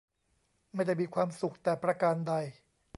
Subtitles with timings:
[0.73, 2.33] ไม่ได้มีความสุขแต่ประการใด